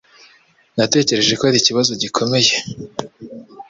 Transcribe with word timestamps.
Natekereje 0.77 1.33
ko 1.39 1.43
ari 1.49 1.57
ikibazo 1.59 1.91
gikomeye 2.01 2.51